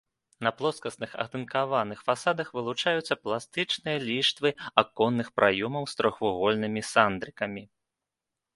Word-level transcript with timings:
На 0.45 0.51
плоскасных 0.59 1.11
атынкаваных 1.23 1.99
фасадах 2.07 2.47
вылучаюцца 2.59 3.13
пластычныя 3.25 3.97
ліштвы 4.07 4.49
аконных 4.85 5.27
праёмаў 5.39 5.83
з 5.93 6.01
трохвугольнымі 6.01 6.81
сандрыкамі. 6.97 7.63